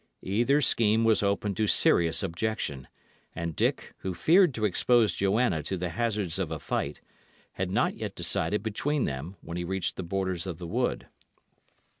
[0.23, 2.87] Either scheme was open to serious objection,
[3.35, 7.01] and Dick, who feared to expose Joanna to the hazards of a fight,
[7.53, 11.05] had not yet decided between them when he reached the borders of the wood.